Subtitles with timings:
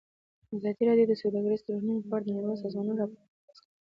[0.55, 3.73] ازادي راډیو د سوداګریز تړونونه په اړه د نړیوالو سازمانونو راپورونه اقتباس کړي.